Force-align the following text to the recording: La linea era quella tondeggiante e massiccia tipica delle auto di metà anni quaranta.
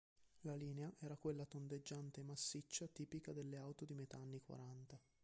La 0.41 0.55
linea 0.55 0.91
era 0.97 1.15
quella 1.15 1.45
tondeggiante 1.45 2.21
e 2.21 2.23
massiccia 2.23 2.87
tipica 2.87 3.33
delle 3.33 3.57
auto 3.59 3.85
di 3.85 3.93
metà 3.93 4.17
anni 4.17 4.41
quaranta. 4.41 4.99